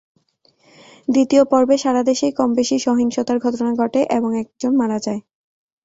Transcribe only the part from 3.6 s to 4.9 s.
ঘটে এবং একজন